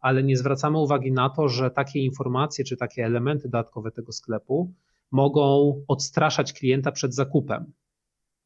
ale 0.00 0.22
nie 0.22 0.36
zwracamy 0.36 0.78
uwagi 0.78 1.12
na 1.12 1.30
to, 1.30 1.48
że 1.48 1.70
takie 1.70 2.00
informacje 2.00 2.64
czy 2.64 2.76
takie 2.76 3.04
elementy 3.04 3.48
dodatkowe 3.48 3.90
tego 3.90 4.12
sklepu 4.12 4.74
mogą 5.10 5.74
odstraszać 5.88 6.52
klienta 6.52 6.92
przed 6.92 7.14
zakupem. 7.14 7.72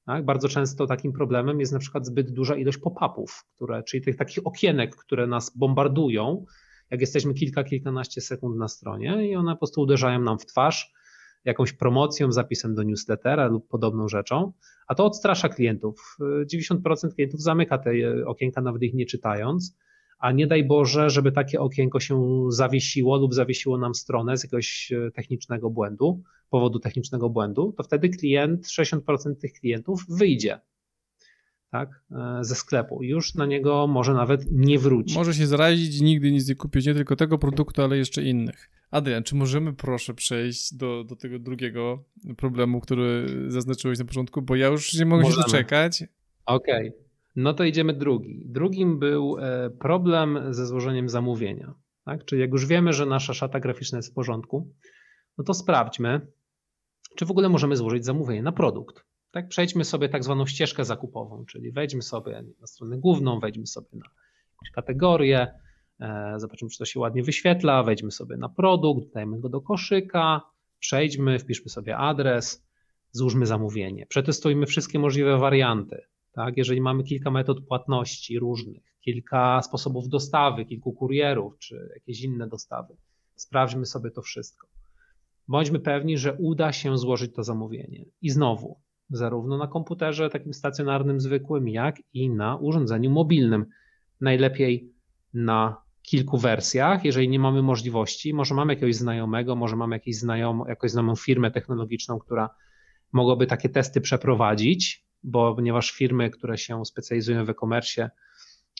Tak? 0.06 0.24
Bardzo 0.24 0.48
często 0.48 0.86
takim 0.86 1.12
problemem 1.12 1.60
jest 1.60 1.72
na 1.72 1.78
przykład 1.78 2.06
zbyt 2.06 2.30
duża 2.30 2.56
ilość 2.56 2.78
pop-upów, 2.78 3.44
które, 3.54 3.82
czyli 3.82 4.04
tych 4.04 4.16
takich 4.16 4.46
okienek, 4.46 4.96
które 4.96 5.26
nas 5.26 5.56
bombardują, 5.56 6.44
jak 6.90 7.00
jesteśmy 7.00 7.34
kilka, 7.34 7.64
kilkanaście 7.64 8.20
sekund 8.20 8.56
na 8.56 8.68
stronie 8.68 9.28
i 9.28 9.36
one 9.36 9.52
po 9.52 9.58
prostu 9.58 9.80
uderzają 9.80 10.20
nam 10.20 10.38
w 10.38 10.46
twarz 10.46 10.92
jakąś 11.48 11.72
promocją, 11.72 12.32
zapisem 12.32 12.74
do 12.74 12.82
newslettera 12.82 13.46
lub 13.46 13.68
podobną 13.68 14.08
rzeczą, 14.08 14.52
a 14.86 14.94
to 14.94 15.04
odstrasza 15.04 15.48
klientów. 15.48 16.16
90% 16.54 17.14
klientów 17.14 17.42
zamyka 17.42 17.78
te 17.78 17.90
okienka, 18.26 18.60
nawet 18.60 18.82
ich 18.82 18.94
nie 18.94 19.06
czytając, 19.06 19.76
a 20.18 20.32
nie 20.32 20.46
daj 20.46 20.64
Boże, 20.64 21.10
żeby 21.10 21.32
takie 21.32 21.60
okienko 21.60 22.00
się 22.00 22.46
zawiesiło 22.48 23.16
lub 23.16 23.34
zawiesiło 23.34 23.78
nam 23.78 23.94
stronę 23.94 24.36
z 24.36 24.44
jakiegoś 24.44 24.92
e, 24.92 25.10
technicznego 25.10 25.70
błędu, 25.70 26.22
powodu 26.50 26.78
technicznego 26.78 27.30
błędu, 27.30 27.74
to 27.76 27.82
wtedy 27.82 28.08
klient, 28.08 28.66
60% 28.66 29.36
tych 29.40 29.52
klientów 29.52 30.04
wyjdzie 30.08 30.60
tak, 31.70 32.02
e, 32.10 32.44
ze 32.44 32.54
sklepu. 32.54 33.02
Już 33.02 33.34
na 33.34 33.46
niego 33.46 33.86
może 33.86 34.14
nawet 34.14 34.52
nie 34.52 34.78
wrócić. 34.78 35.16
Może 35.16 35.34
się 35.34 35.46
zarazić 35.46 36.00
i 36.00 36.04
nigdy 36.04 36.32
nic 36.32 36.48
nie 36.48 36.54
kupić, 36.54 36.86
nie 36.86 36.94
tylko 36.94 37.16
tego 37.16 37.38
produktu, 37.38 37.82
ale 37.82 37.96
jeszcze 37.96 38.22
innych. 38.22 38.70
Adrian, 38.90 39.22
czy 39.22 39.34
możemy 39.34 39.72
proszę 39.72 40.14
przejść 40.14 40.74
do, 40.74 41.04
do 41.04 41.16
tego 41.16 41.38
drugiego 41.38 42.04
problemu, 42.36 42.80
który 42.80 43.26
zaznaczyłeś 43.48 43.98
na 43.98 44.04
początku, 44.04 44.42
bo 44.42 44.56
ja 44.56 44.66
już 44.66 44.94
nie 44.94 45.06
mogę 45.06 45.22
możemy. 45.22 45.42
się 45.42 45.46
doczekać. 45.46 46.04
Okej. 46.46 46.88
Okay. 46.88 47.08
No 47.36 47.54
to 47.54 47.64
idziemy 47.64 47.92
drugi. 47.92 48.42
Drugim 48.44 48.98
był 48.98 49.36
e, 49.38 49.70
problem 49.70 50.38
ze 50.50 50.66
złożeniem 50.66 51.08
zamówienia. 51.08 51.74
Tak? 52.04 52.24
Czyli 52.24 52.40
jak 52.40 52.50
już 52.50 52.66
wiemy, 52.66 52.92
że 52.92 53.06
nasza 53.06 53.34
szata 53.34 53.60
graficzna 53.60 53.98
jest 53.98 54.10
w 54.10 54.14
porządku, 54.14 54.72
no 55.38 55.44
to 55.44 55.54
sprawdźmy, 55.54 56.20
czy 57.16 57.26
w 57.26 57.30
ogóle 57.30 57.48
możemy 57.48 57.76
złożyć 57.76 58.04
zamówienie 58.04 58.42
na 58.42 58.52
produkt. 58.52 59.04
Tak, 59.38 59.48
przejdźmy 59.48 59.84
sobie 59.84 60.08
tak 60.08 60.24
zwaną 60.24 60.46
ścieżkę 60.46 60.84
zakupową, 60.84 61.44
czyli 61.44 61.72
wejdźmy 61.72 62.02
sobie 62.02 62.44
na 62.60 62.66
stronę 62.66 62.98
główną, 62.98 63.40
wejdźmy 63.40 63.66
sobie 63.66 63.88
na 63.92 64.06
jakąś 64.52 64.70
kategorię, 64.70 65.54
e, 66.00 66.34
zobaczymy, 66.36 66.70
czy 66.70 66.78
to 66.78 66.84
się 66.84 67.00
ładnie 67.00 67.22
wyświetla, 67.22 67.82
wejdźmy 67.82 68.10
sobie 68.10 68.36
na 68.36 68.48
produkt, 68.48 69.14
dajmy 69.14 69.40
go 69.40 69.48
do 69.48 69.60
koszyka, 69.60 70.40
przejdźmy, 70.78 71.38
wpiszmy 71.38 71.70
sobie 71.70 71.96
adres, 71.96 72.66
złóżmy 73.12 73.46
zamówienie, 73.46 74.06
przetestujmy 74.06 74.66
wszystkie 74.66 74.98
możliwe 74.98 75.38
warianty. 75.38 76.02
Tak? 76.32 76.56
Jeżeli 76.56 76.80
mamy 76.80 77.04
kilka 77.04 77.30
metod 77.30 77.66
płatności 77.66 78.38
różnych, 78.38 78.82
kilka 79.00 79.62
sposobów 79.62 80.08
dostawy, 80.08 80.64
kilku 80.64 80.92
kurierów 80.92 81.58
czy 81.58 81.90
jakieś 81.94 82.22
inne 82.22 82.48
dostawy, 82.48 82.96
sprawdźmy 83.36 83.86
sobie 83.86 84.10
to 84.10 84.22
wszystko. 84.22 84.68
Bądźmy 85.48 85.80
pewni, 85.80 86.18
że 86.18 86.32
uda 86.32 86.72
się 86.72 86.98
złożyć 86.98 87.34
to 87.34 87.42
zamówienie. 87.42 88.04
I 88.22 88.30
znowu, 88.30 88.80
zarówno 89.10 89.58
na 89.58 89.66
komputerze 89.66 90.30
takim 90.30 90.54
stacjonarnym, 90.54 91.20
zwykłym, 91.20 91.68
jak 91.68 91.96
i 92.14 92.30
na 92.30 92.56
urządzeniu 92.56 93.10
mobilnym. 93.10 93.66
Najlepiej 94.20 94.92
na 95.34 95.82
kilku 96.02 96.38
wersjach, 96.38 97.04
jeżeli 97.04 97.28
nie 97.28 97.38
mamy 97.38 97.62
możliwości, 97.62 98.34
może 98.34 98.54
mamy 98.54 98.72
jakiegoś 98.72 98.96
znajomego, 98.96 99.56
może 99.56 99.76
mamy 99.76 99.96
jakąś 99.96 100.14
znajomą, 100.14 100.66
jakąś 100.66 100.90
znajomą 100.90 101.16
firmę 101.16 101.50
technologiczną, 101.50 102.18
która 102.18 102.50
mogłaby 103.12 103.46
takie 103.46 103.68
testy 103.68 104.00
przeprowadzić, 104.00 105.06
bo 105.22 105.54
ponieważ 105.54 105.90
firmy, 105.90 106.30
które 106.30 106.58
się 106.58 106.84
specjalizują 106.84 107.44
w 107.44 107.50
e-commerce, 107.50 108.10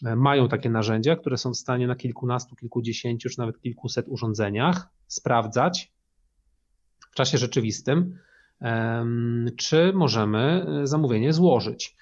e, 0.05 0.17
mają 0.17 0.49
takie 0.49 0.71
narzędzia, 0.71 1.17
które 1.17 1.37
są 1.37 1.51
w 1.51 1.57
stanie 1.57 1.87
na 1.87 1.97
kilkunastu, 1.97 2.57
kilkudziesięciu, 2.57 3.29
czy 3.29 3.39
nawet 3.39 3.61
kilkuset 3.61 4.07
urządzeniach 4.09 4.89
sprawdzać 5.07 5.93
w 7.13 7.15
czasie 7.15 7.39
rzeczywistym, 7.39 8.19
czy 9.57 9.93
możemy 9.93 10.67
e, 10.83 10.87
zamówienie 10.87 11.33
złożyć. 11.33 11.97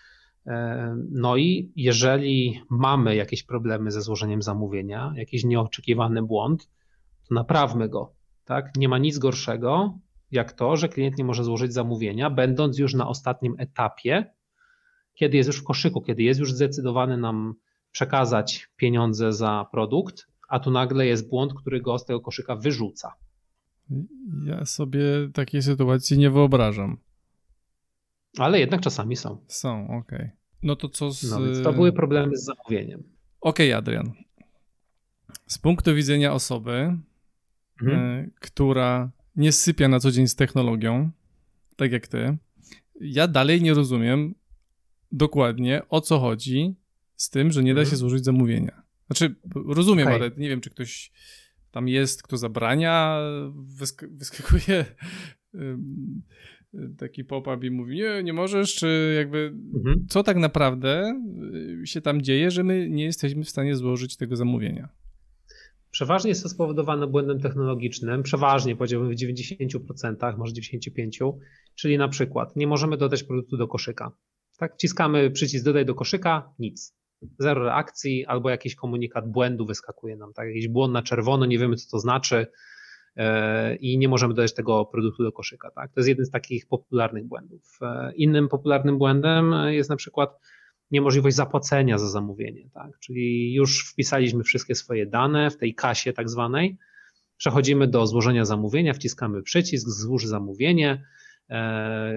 No 1.11 1.37
i 1.37 1.73
jeżeli 1.77 2.61
mamy 2.71 3.17
jakieś 3.17 3.43
problemy 3.43 3.91
ze 3.91 4.03
złożeniem 4.03 4.43
zamówienia, 4.43 5.13
jakiś 5.17 5.45
nieoczekiwany 5.45 6.23
błąd, 6.23 6.69
to 7.29 7.35
naprawmy 7.35 7.89
go. 7.89 8.13
Tak? 8.45 8.77
Nie 8.77 8.89
ma 8.89 8.99
nic 8.99 9.19
gorszego 9.19 9.99
jak 10.31 10.53
to, 10.53 10.77
że 10.77 10.89
klient 10.89 11.19
nie 11.19 11.25
może 11.25 11.45
złożyć 11.45 11.73
zamówienia, 11.73 12.31
będąc 12.31 12.79
już 12.79 12.95
na 12.95 13.09
ostatnim 13.09 13.55
etapie, 13.59 14.35
kiedy 15.15 15.37
jest 15.37 15.47
już 15.47 15.61
w 15.61 15.65
koszyku, 15.65 16.03
kiedy 16.03 16.23
jest 16.23 16.41
już 16.41 16.53
zdecydowany 16.53 17.17
nam 17.17 17.55
przekazać 17.91 18.69
pieniądze 18.77 19.33
za 19.33 19.67
produkt, 19.73 20.27
a 20.49 20.61
tu 20.61 20.71
nagle 20.71 21.07
jest 21.07 21.29
błąd, 21.29 21.55
który 21.55 21.81
go 21.81 21.99
z 21.99 22.05
tego 22.05 22.21
koszyka 22.21 22.57
wyrzuca. 22.57 23.13
Ja 24.45 24.65
sobie 24.65 25.03
takiej 25.33 25.63
sytuacji 25.63 26.19
nie 26.19 26.31
wyobrażam. 26.31 26.99
Ale 28.39 28.61
jednak 28.61 28.81
czasami 28.81 29.17
są. 29.17 29.45
Są, 29.49 29.85
okej. 29.85 30.19
Okay. 30.19 30.31
No 30.63 30.77
to 30.77 30.89
co 30.89 31.11
z. 31.11 31.31
No 31.31 31.43
więc 31.43 31.63
to 31.63 31.73
były 31.73 31.93
problemy 31.93 32.37
z 32.37 32.45
zamówieniem. 32.45 33.03
Okej, 33.41 33.73
okay, 33.73 33.77
Adrian. 33.77 34.13
Z 35.47 35.59
punktu 35.59 35.95
widzenia 35.95 36.33
osoby, 36.33 36.99
mhm. 37.83 38.01
y, 38.01 38.31
która 38.41 39.11
nie 39.37 39.53
sypia 39.53 39.89
na 39.89 40.01
co 40.01 40.11
dzień 40.11 40.29
z 40.29 40.35
technologią, 40.35 41.11
tak 41.77 41.93
jak 41.93 42.09
ty, 42.09 42.37
ja 43.01 43.29
dalej 43.29 43.63
nie 43.63 43.75
rozumiem 43.75 44.35
dokładnie 45.13 45.83
o 45.89 46.01
co 46.01 46.19
chodzi 46.19 46.75
z 47.17 47.31
tym, 47.31 47.53
że 47.53 47.63
nie 47.63 47.75
da 47.75 47.81
mhm. 47.81 47.91
się 47.91 47.97
złożyć 47.97 48.25
zamówienia. 48.25 48.83
Znaczy, 49.07 49.35
rozumiem, 49.55 50.09
okay. 50.09 50.19
ale 50.21 50.31
nie 50.37 50.49
wiem, 50.49 50.61
czy 50.61 50.71
ktoś 50.71 51.13
tam 51.77 51.89
jest, 51.89 52.23
kto 52.23 52.37
zabrania, 52.37 53.21
wysk 53.55 54.05
wyskakuje 54.07 54.85
taki 56.99 57.25
pop-up 57.25 57.67
i 57.67 57.71
mówi, 57.71 57.97
nie, 57.97 58.23
nie 58.23 58.33
możesz, 58.33 58.75
czy 58.75 59.15
jakby 59.17 59.55
mhm. 59.75 60.07
co 60.09 60.23
tak 60.23 60.37
naprawdę 60.37 61.21
y, 61.83 61.87
się 61.87 62.01
tam 62.01 62.23
dzieje, 62.23 62.51
że 62.51 62.65
my 62.65 62.91
nie 62.91 63.05
jesteśmy 63.05 63.45
w 63.45 63.51
stanie 63.51 63.77
złożyć 63.77 64.17
tego 64.17 64.37
zamówienia. 64.37 64.89
Przeważnie 65.91 66.29
jest 66.29 66.43
to 66.43 66.49
spowodowane 66.49 67.07
błędem 67.07 67.41
technologicznym, 67.41 68.23
przeważnie 68.23 68.77
powiedziałbym 68.77 69.11
w 69.11 69.15
90%, 69.15 70.39
może 70.39 70.53
95%, 70.55 71.33
czyli 71.75 71.99
na 71.99 72.09
przykład 72.09 72.57
nie 72.57 72.67
możemy 72.67 72.97
dodać 72.97 73.23
produktu 73.23 73.57
do 73.57 73.69
koszyka. 73.69 74.13
Tak, 74.59 74.75
wciskamy 74.75 75.31
przycisk 75.31 75.65
dodaj 75.65 75.87
do 75.87 75.95
koszyka, 75.95 76.53
nic. 76.59 76.96
Zero 77.39 77.65
reakcji 77.65 78.27
albo 78.27 78.51
jakiś 78.51 78.75
komunikat 78.75 79.31
błędu 79.31 79.67
wyskakuje 79.67 80.17
nam, 80.17 80.33
tak, 80.33 80.49
jakiś 80.49 80.69
błąd 80.69 80.93
na 80.93 81.03
czerwono, 81.03 81.47
nie 81.47 81.59
wiemy 81.59 81.77
co 81.77 81.91
to 81.91 81.99
znaczy 81.99 82.47
yy, 83.17 83.25
i 83.77 83.99
nie 83.99 84.09
możemy 84.09 84.35
dodać 84.35 84.55
tego 84.55 84.85
produktu 84.85 85.23
do 85.23 85.33
koszyka. 85.33 85.71
Tak? 85.71 85.93
To 85.93 86.01
jest 86.01 86.09
jeden 86.09 86.27
z 86.27 86.31
takich 86.31 86.67
popularnych 86.67 87.25
błędów. 87.25 87.79
Yy, 87.81 88.15
innym 88.15 88.49
popularnym 88.49 88.99
błędem 88.99 89.55
jest 89.69 89.91
na 89.91 89.97
przykład 89.97 90.41
niemożliwość 90.91 91.37
zapłacenia 91.37 91.99
za 91.99 92.09
zamówienie, 92.09 92.71
tak? 92.75 92.99
Czyli 92.99 93.55
już 93.55 93.91
wpisaliśmy 93.93 94.45
wszystkie 94.45 94.75
swoje 94.75 95.07
dane 95.07 95.51
w 95.51 95.57
tej 95.57 95.75
kasie 95.75 96.13
tak 96.13 96.31
zwanej, 96.31 96.79
przechodzimy 97.37 97.89
do 97.89 98.07
złożenia 98.07 98.45
zamówienia, 98.45 98.95
wciskamy 98.95 99.43
przycisk, 99.43 99.89
złóż 99.89 100.27
zamówienie 100.27 101.05
e, 101.51 102.13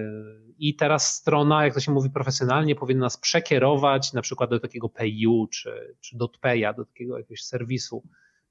i 0.60 0.74
teraz 0.74 1.14
strona, 1.14 1.64
jak 1.64 1.74
to 1.74 1.80
się 1.80 1.92
mówi 1.92 2.10
profesjonalnie, 2.10 2.74
powinna 2.74 3.06
nas 3.06 3.16
przekierować 3.16 4.12
na 4.12 4.22
przykład 4.22 4.50
do 4.50 4.60
takiego 4.60 4.88
PayU 4.88 5.46
czy, 5.46 5.96
czy 6.00 6.16
DotPaya, 6.18 6.74
do 6.76 6.84
takiego 6.84 7.18
jakiegoś 7.18 7.42
serwisu 7.42 8.02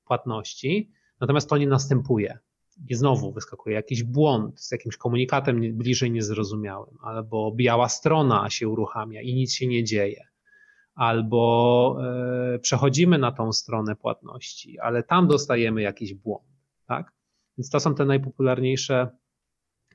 płatności, 0.06 0.92
natomiast 1.20 1.50
to 1.50 1.58
nie 1.58 1.68
następuje. 1.68 2.38
I 2.88 2.96
znowu 2.96 3.32
wyskakuje 3.32 3.75
jakiś 3.75 4.04
błąd. 4.04 4.62
Z 4.62 4.72
jakimś 4.72 4.98
komunikatem 4.98 5.78
bliżej 5.78 6.12
niezrozumiałym, 6.12 6.98
albo 7.01 7.51
biała 7.51 7.89
strona 7.89 8.50
się 8.50 8.68
uruchamia 8.68 9.22
i 9.22 9.34
nic 9.34 9.54
się 9.54 9.68
nie 9.68 9.84
dzieje, 9.84 10.28
albo 10.96 11.98
e, 12.56 12.60
przechodzimy 12.60 13.18
na 13.18 13.32
tą 13.32 13.54
stronę 13.54 13.96
płatności, 13.96 14.80
ale 14.80 15.04
tam 15.04 15.28
dostajemy 15.28 15.82
jakiś 15.82 16.13
błąd, 16.13 16.48
tak? 16.88 17.12
Więc 17.58 17.70
to 17.70 17.80
są 17.80 17.96
te 17.96 18.06
najpopularniejsze 18.06 19.10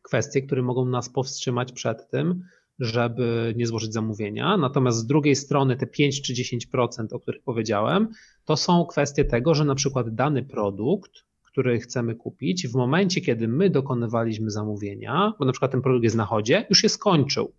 kwestie, 0.05 0.43
które 0.43 0.63
mogą 0.63 0.85
nas 0.85 1.09
powstrzymać 1.09 1.73
przed 1.73 2.11
tym, 2.11 2.43
żeby 2.79 3.55
nie 3.57 3.67
złożyć 3.67 3.93
zamówienia. 3.93 4.57
Natomiast 4.57 4.99
z 4.99 5.07
drugiej 5.07 5.37
strony 5.37 5.77
te 5.77 5.87
5 5.87 6.23
czy 6.23 6.35
10%, 6.35 7.07
o 7.13 7.21
których 7.21 7.43
powiedziałem, 7.43 8.09
to 8.45 8.57
są 8.57 8.87
kwestie 8.87 9.25
tego, 9.25 9.55
że 9.55 9.65
na 9.65 9.75
przykład 9.75 10.15
dany 10.15 10.43
produkt 10.43 11.25
który 11.55 11.81
chcemy 11.81 12.15
kupić, 12.15 12.69
w 12.69 12.75
momencie, 12.75 13.21
kiedy 13.21 13.49
my 13.49 13.71
dokonywaliśmy 13.71 14.51
zamówienia, 14.51 15.33
bo 15.39 15.45
na 15.45 15.53
przykład 15.53 15.71
ten 15.71 15.83
produkt 15.83 16.05
jest 16.05 16.17
na 16.17 16.25
chodzie, 16.25 16.67
już 16.71 16.79
się 16.79 16.89
skończył, 16.89 17.53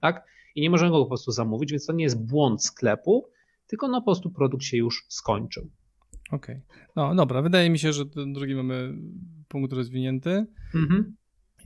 tak? 0.00 0.26
I 0.54 0.60
nie 0.60 0.70
możemy 0.70 0.90
go 0.90 1.02
po 1.02 1.06
prostu 1.06 1.32
zamówić, 1.32 1.70
więc 1.70 1.86
to 1.86 1.92
nie 1.92 2.04
jest 2.04 2.26
błąd 2.26 2.64
sklepu, 2.64 3.28
tylko 3.66 3.88
no 3.88 4.00
po 4.00 4.04
prostu 4.04 4.30
produkt 4.30 4.64
się 4.64 4.76
już 4.76 5.06
skończył. 5.08 5.70
Okej. 6.32 6.56
Okay. 6.56 6.86
No 6.96 7.14
dobra, 7.14 7.42
wydaje 7.42 7.70
mi 7.70 7.78
się, 7.78 7.92
że 7.92 8.06
ten 8.06 8.32
drugi 8.32 8.54
mamy 8.54 8.94
punkt 9.48 9.72
rozwinięty. 9.72 10.46
Mhm. 10.74 11.16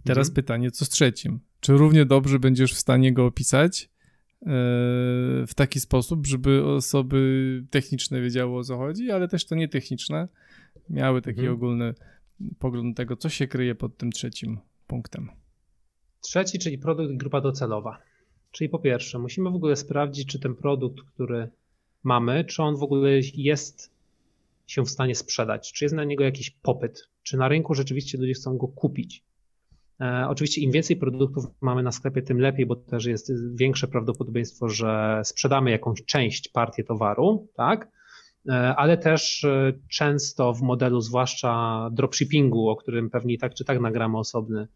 Teraz 0.04 0.28
mhm. 0.28 0.34
pytanie, 0.34 0.70
co 0.70 0.84
z 0.84 0.88
trzecim? 0.88 1.40
Czy 1.60 1.72
równie 1.72 2.04
dobrze 2.06 2.38
będziesz 2.38 2.74
w 2.74 2.78
stanie 2.78 3.12
go 3.12 3.26
opisać 3.26 3.82
e, 3.82 4.46
w 5.46 5.52
taki 5.54 5.80
sposób, 5.80 6.26
żeby 6.26 6.64
osoby 6.64 7.64
techniczne 7.70 8.20
wiedziały 8.20 8.58
o 8.58 8.64
co 8.64 8.76
chodzi, 8.76 9.10
ale 9.10 9.28
też 9.28 9.44
to 9.44 9.54
nietechniczne 9.54 10.28
miały 10.90 11.22
taki 11.22 11.40
mhm. 11.40 11.54
ogólny 11.54 11.94
pogląd 12.58 12.96
tego, 12.96 13.16
co 13.16 13.28
się 13.28 13.46
kryje 13.46 13.74
pod 13.74 13.96
tym 13.96 14.12
trzecim 14.12 14.58
punktem. 14.86 15.30
Trzeci, 16.20 16.58
czyli 16.58 16.78
produkt 16.78 17.12
i 17.12 17.16
grupa 17.16 17.40
docelowa. 17.40 17.98
Czyli 18.50 18.70
po 18.70 18.78
pierwsze, 18.78 19.18
musimy 19.18 19.50
w 19.50 19.54
ogóle 19.54 19.76
sprawdzić, 19.76 20.28
czy 20.28 20.40
ten 20.40 20.54
produkt, 20.54 21.02
który 21.02 21.48
mamy, 22.02 22.44
czy 22.44 22.62
on 22.62 22.76
w 22.76 22.82
ogóle 22.82 23.10
jest 23.34 23.94
się 24.66 24.84
w 24.84 24.90
stanie 24.90 25.14
sprzedać, 25.14 25.72
czy 25.72 25.84
jest 25.84 25.94
na 25.94 26.04
niego 26.04 26.24
jakiś 26.24 26.50
popyt, 26.50 27.08
czy 27.22 27.36
na 27.36 27.48
rynku 27.48 27.74
rzeczywiście 27.74 28.18
ludzie 28.18 28.32
chcą 28.32 28.56
go 28.56 28.68
kupić. 28.68 29.22
E, 30.00 30.26
oczywiście 30.28 30.60
im 30.60 30.70
więcej 30.70 30.96
produktów 30.96 31.44
mamy 31.60 31.82
na 31.82 31.92
sklepie, 31.92 32.22
tym 32.22 32.40
lepiej, 32.40 32.66
bo 32.66 32.76
też 32.76 33.04
jest 33.04 33.32
większe 33.56 33.88
prawdopodobieństwo, 33.88 34.68
że 34.68 35.20
sprzedamy 35.24 35.70
jakąś 35.70 36.04
część, 36.04 36.48
partię 36.48 36.84
towaru, 36.84 37.48
tak? 37.56 37.88
E, 38.48 38.52
ale 38.76 38.98
też 38.98 39.44
e, 39.44 39.72
często 39.88 40.54
w 40.54 40.62
modelu, 40.62 41.00
zwłaszcza 41.00 41.88
dropshippingu, 41.92 42.68
o 42.68 42.76
którym 42.76 43.10
pewnie 43.10 43.38
tak 43.38 43.54
czy 43.54 43.64
tak 43.64 43.80
nagramy 43.80 44.18
osobny 44.18 44.68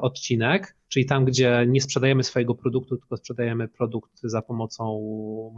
odcinek, 0.00 0.76
czyli 0.88 1.06
tam, 1.06 1.24
gdzie 1.24 1.64
nie 1.68 1.80
sprzedajemy 1.80 2.22
swojego 2.22 2.54
produktu, 2.54 2.96
tylko 2.96 3.16
sprzedajemy 3.16 3.68
produkt 3.68 4.20
za 4.22 4.42
pomocą 4.42 5.00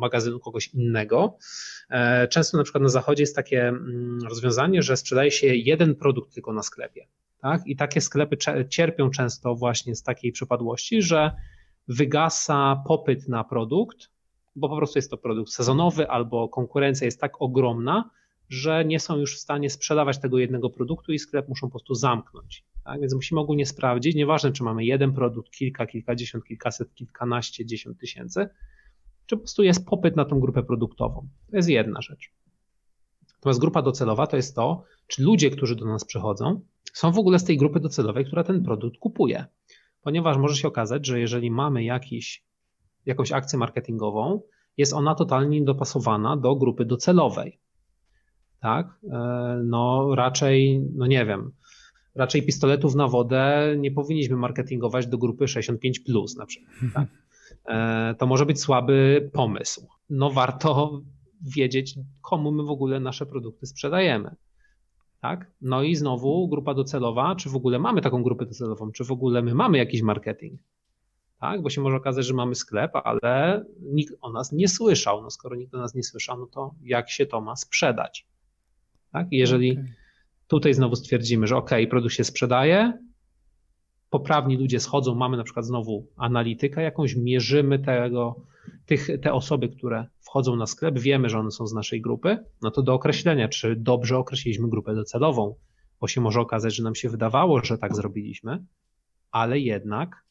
magazynu 0.01 0.41
kogoś 0.41 0.75
innego. 0.75 1.39
Często 2.31 2.57
na 2.57 2.63
przykład 2.63 2.83
na 2.83 2.89
zachodzie 2.89 3.23
jest 3.23 3.37
takie 3.37 3.69
mm, 3.69 4.19
rozwiązanie, 4.29 4.83
że 4.83 4.97
sprzedaje 4.97 5.31
się 5.31 5.47
jeden 5.47 5.95
produkt 5.95 6.35
tylko 6.35 6.53
na 6.53 6.63
sklepie. 6.63 7.07
Tak? 7.41 7.67
I 7.67 7.77
takie 7.77 8.01
sklepy 8.01 8.37
cierpią 8.69 9.11
często 9.11 9.55
właśnie 9.55 9.95
z 9.95 10.03
takiej 10.03 10.33
przypadłości, 10.33 11.03
że 11.03 11.33
wygasa 11.89 12.83
popyt 12.87 13.29
na 13.29 13.45
produkt, 13.45 14.11
bo 14.57 14.69
po 14.69 14.77
prostu 14.77 14.99
jest 14.99 15.11
to 15.11 15.17
produkt 15.17 15.53
sezonowy 15.53 16.11
albo 16.11 16.49
konkurencja 16.49 17.05
jest 17.05 17.21
tak 17.21 17.43
ogromna, 17.43 18.11
że 18.49 18.85
nie 18.85 19.01
są 19.01 19.17
już 19.17 19.37
w 19.37 19.41
stanie 19.41 19.71
sprzedawać 19.71 20.19
tego 20.19 20.39
jednego 20.39 20.71
produktu 20.71 21.13
i 21.13 21.19
sklep 21.19 21.49
muszą 21.49 21.67
po 21.67 21.71
prostu 21.71 21.95
zamknąć. 21.95 22.65
Tak? 22.85 23.01
Więc 23.01 23.15
musimy 23.15 23.41
ogólnie 23.41 23.67
sprawdzić, 23.67 24.15
nieważne 24.15 24.53
czy 24.53 24.63
mamy 24.63 24.85
jeden 24.85 25.13
produkt, 25.13 25.51
kilka, 25.51 25.87
kilkadziesiąt, 25.87 26.45
kilkaset, 26.45 26.95
kilkanaście, 26.95 27.67
dziesiąt 27.67 27.99
tysięcy, 27.99 28.49
czy 29.27 29.37
po 29.37 29.41
prostu 29.41 29.63
jest 29.63 29.87
popyt 29.87 30.17
na 30.17 30.25
tą 30.25 30.41
grupę 30.41 30.63
produktową. 30.63 31.29
To 31.51 31.57
jest 31.57 31.69
jedna 31.69 32.03
rzecz. 32.03 32.31
Natomiast 33.39 33.61
grupa 33.61 33.83
docelowa 33.83 34.27
to 34.27 34.37
jest 34.37 34.55
to, 34.55 34.85
czy 35.07 35.23
ludzie, 35.23 35.51
którzy 35.51 35.77
do 35.77 35.85
nas 35.85 36.05
przychodzą, 36.05 36.61
są 36.93 37.13
w 37.13 37.19
ogóle 37.19 37.39
z 37.39 37.45
tej 37.45 37.57
grupy 37.57 37.81
docelowej, 37.81 38.25
która 38.25 38.45
ten 38.45 38.63
produkt 38.63 38.99
kupuje. 38.99 39.45
Ponieważ 40.03 40.37
może 40.37 40.57
się 40.57 40.69
okazać, 40.69 41.07
że 41.07 41.21
jeżeli 41.21 41.51
mamy 41.51 41.85
jakiś, 41.85 42.45
jakąś 43.07 43.33
akcję 43.33 43.59
marketingową, 43.59 44.41
jest 44.77 44.93
ona 44.93 45.15
totalnie 45.15 45.65
dopasowana 45.65 46.37
do 46.37 46.57
grupy 46.57 46.85
docelowej. 46.85 47.61
Tak? 48.61 48.87
E, 49.13 49.61
no 49.65 50.15
raczej, 50.15 50.81
no 50.95 51.07
nie 51.07 51.27
wiem, 51.27 51.53
raczej 52.15 52.43
pistoletów 52.43 52.95
na 52.95 53.09
wodę 53.09 53.75
nie 53.79 53.91
powinniśmy 53.91 54.37
marketingować 54.37 55.07
do 55.07 55.19
grupy 55.19 55.49
65 55.49 56.01
plus 56.01 56.37
na 56.37 56.47
przykład. 56.47 56.73
Tak? 56.95 57.09
E, 57.69 58.15
to 58.19 58.27
może 58.27 58.47
być 58.47 58.61
słaby 58.61 59.31
pomysł. 59.33 59.89
No 60.11 60.31
warto 60.31 61.01
wiedzieć, 61.43 61.95
komu 62.23 62.53
my 62.53 62.63
w 62.63 62.71
ogóle 62.71 63.01
nasze 63.01 63.27
produkty 63.27 63.67
sprzedajemy. 63.67 64.37
Tak? 65.21 65.51
No 65.61 65.83
i 65.83 65.95
znowu 65.95 66.49
grupa 66.49 66.75
docelowa, 66.75 67.37
czy 67.37 67.51
w 67.51 67.57
ogóle 67.57 67.79
mamy 67.79 68.01
taką 68.01 68.23
grupę 68.23 68.47
docelową, 68.47 68.93
czy 68.93 69.05
w 69.05 69.13
ogóle 69.13 69.43
my 69.43 69.55
mamy 69.55 69.79
jakiś 69.79 70.03
marketing. 70.03 70.61
Tak? 71.41 71.63
Bo 71.63 71.71
się 71.71 71.81
może 71.81 71.97
okazać, 71.97 72.27
że 72.27 72.35
mamy 72.35 72.55
sklep, 72.55 72.91
ale 73.05 73.65
nikt 73.81 74.15
o 74.21 74.33
nas 74.33 74.53
nie 74.53 74.69
słyszał. 74.69 75.23
No 75.23 75.31
skoro 75.31 75.57
nikt 75.57 75.75
o 75.75 75.79
nas 75.79 75.95
nie 75.95 76.03
słyszał, 76.03 76.39
no 76.39 76.47
to 76.47 76.75
jak 76.83 77.11
się 77.11 77.27
to 77.27 77.41
ma 77.41 77.57
sprzedać? 77.57 78.27
Tak? 79.13 79.27
jeżeli 79.31 79.73
okay 79.73 79.85
Tutaj 80.49 80.75
znowu 80.75 80.97
stwierdzimy, 80.97 81.47
że 81.47 81.57
ok, 81.57 81.71
produkt 81.91 82.15
się 82.15 82.25
sprzedaje, 82.25 82.99
poprawni 84.11 84.57
ludzie 84.57 84.81
schodzą, 84.81 85.15
mamy 85.15 85.37
na 85.37 85.45
przykład 85.45 85.67
znowu 85.67 86.07
analitykę 86.17 86.83
jakąś, 86.83 87.17
mierzymy 87.17 87.79
tego, 87.79 88.41
tych, 88.87 89.09
te 89.23 89.33
osoby, 89.33 89.69
które 89.69 90.07
wchodzą 90.21 90.57
na 90.57 90.67
sklep, 90.67 90.99
wiemy, 90.99 91.29
że 91.29 91.39
one 91.39 91.51
są 91.51 91.67
z 91.67 91.73
naszej 91.73 92.01
grupy, 92.01 92.39
no 92.63 92.71
to 92.71 92.83
do 92.83 92.95
określenia, 92.95 93.49
czy 93.49 93.77
dobrze 93.77 94.19
określiliśmy 94.19 94.69
grupę 94.69 94.95
docelową, 94.95 95.55
bo 96.01 96.09
się 96.09 96.21
może 96.21 96.41
okazać, 96.41 96.75
że 96.75 96.83
nam 96.83 96.95
się 96.95 97.09
wydawało, 97.09 97.65
że 97.65 97.79
tak 97.79 97.97
zrobiliśmy, 97.97 98.65
ale 99.31 99.59
jednak 99.59 100.25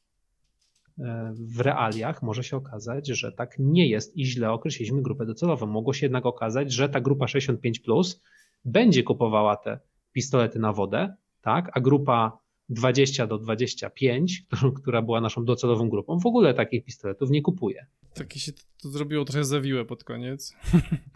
e, 1.00 1.34
w 1.34 1.60
realiach 1.60 2.24
może 2.24 2.44
się 2.44 2.58
okazać, 2.58 3.08
że 3.08 3.32
tak 3.32 3.56
nie 3.60 3.88
jest 3.88 4.18
i 4.18 4.26
źle 4.26 4.52
określiliśmy 4.52 5.02
grupę 5.02 5.26
docelową. 5.26 5.66
Mogło 5.66 5.94
się 5.94 6.06
jednak 6.06 6.26
okazać, 6.26 6.74
że 6.74 6.90
ta 6.90 7.02
grupa 7.02 7.28
65 7.28 7.80
plus 7.80 8.22
będzie 8.66 9.04
kupowała 9.04 9.56
te 9.56 9.80
pistolety 10.13 10.60
na 10.60 10.74
wodę, 10.74 11.16
tak? 11.42 11.72
a 11.74 11.80
grupa 11.80 12.38
20 12.69 13.27
do 13.27 13.38
25, 13.38 14.43
która 14.82 15.01
była 15.01 15.21
naszą 15.21 15.45
docelową 15.45 15.89
grupą, 15.89 16.19
w 16.19 16.25
ogóle 16.25 16.53
takich 16.53 16.84
pistoletów 16.84 17.30
nie 17.30 17.41
kupuje. 17.41 17.86
Takie 18.13 18.39
się 18.39 18.51
to 18.82 18.89
zrobiło 18.89 19.25
trochę 19.25 19.43
zawiłe 19.43 19.86
pod 19.86 20.03
koniec. 20.03 20.56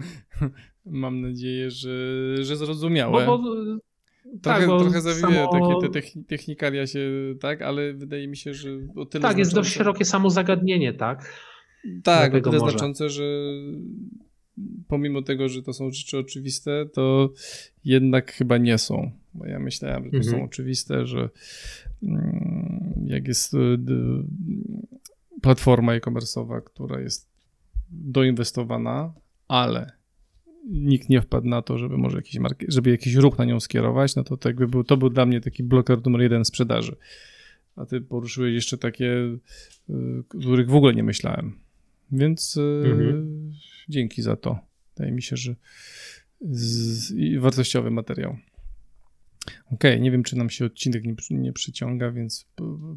Mam 0.86 1.22
nadzieję, 1.22 1.72
że, 1.72 1.90
że 2.42 2.56
zrozumiałe. 2.56 3.26
Bo, 3.26 3.38
bo, 3.38 3.54
trochę, 4.42 4.60
tak, 4.60 4.66
trochę 4.66 5.02
samo... 5.02 5.52
takie 5.52 6.02
te 6.02 6.22
technikalia 6.28 6.88
się, 6.88 7.10
tak, 7.40 7.62
ale 7.62 7.94
wydaje 7.94 8.28
mi 8.28 8.38
się, 8.38 8.54
że 8.54 8.70
o 8.96 9.06
tyle 9.06 9.22
Tak, 9.22 9.38
jest 9.38 9.54
dość 9.54 9.74
szerokie 9.74 10.06
samo 10.06 10.30
zagadnienie, 10.30 10.94
tak? 10.94 11.34
Tak, 12.04 12.36
o 12.36 12.42
tyle 12.42 12.60
znaczące, 12.60 13.10
że 13.10 13.24
pomimo 14.88 15.22
tego, 15.22 15.50
że 15.50 15.64
to 15.64 15.74
są 15.74 15.92
rzeczy 15.92 16.18
oczywiste, 16.18 16.86
to 16.94 17.34
jednak 17.86 18.34
chyba 18.34 18.58
nie 18.58 18.78
są. 18.78 19.12
Bo 19.34 19.46
ja 19.46 19.60
myślałem, 19.60 20.04
że 20.04 20.12
to 20.12 20.18
mhm. 20.18 20.36
są 20.36 20.44
oczywiste, 20.44 21.06
że 21.06 21.30
mm, 22.04 22.94
jak 23.06 23.28
jest 23.28 23.54
y, 23.54 23.58
platforma 25.42 25.94
e-commerce'owa, 25.94 26.62
która 26.64 27.00
jest 27.00 27.30
doinwestowana, 27.92 29.14
ale 29.48 29.92
nikt 30.70 31.10
nie 31.10 31.22
wpadł 31.22 31.48
na 31.48 31.62
to, 31.62 31.78
żeby 31.78 31.98
może 31.98 32.18
jakiś, 32.18 32.38
żeby 32.68 32.90
jakiś 32.90 33.16
ruch 33.16 33.38
na 33.38 33.46
nią 33.46 33.60
skierować, 33.60 34.16
no 34.16 34.24
to, 34.24 34.38
to 34.38 34.50
jakby 34.50 34.68
był, 34.68 34.84
to 34.84 34.98
był 34.98 35.10
dla 35.10 35.26
mnie 35.26 35.42
taki 35.42 35.64
bloker 35.64 36.06
numer 36.06 36.22
jeden 36.22 36.46
sprzedaży. 36.46 36.96
A 37.76 37.86
ty 37.86 38.02
poruszyłeś 38.02 38.54
jeszcze 38.54 38.78
takie, 38.78 39.38
y, 39.90 40.24
których 40.28 40.70
w 40.70 40.76
ogóle 40.76 40.94
nie 40.94 41.04
myślałem. 41.04 41.60
Więc 42.12 42.58
y, 42.58 42.62
mhm. 42.86 43.52
Dzięki 43.92 44.22
za 44.22 44.36
to. 44.36 44.60
Wydaje 44.96 45.12
mi 45.12 45.22
się, 45.22 45.38
że 45.38 45.56
z, 46.42 47.14
wartościowy 47.40 47.92
materiał. 47.92 48.38
Okej, 49.66 49.92
okay, 49.92 50.00
nie 50.00 50.12
wiem, 50.12 50.24
czy 50.24 50.36
nam 50.36 50.50
się 50.50 50.66
odcinek 50.66 51.04
nie, 51.06 51.16
nie 51.32 51.54
przyciąga, 51.54 52.12
więc 52.12 52.48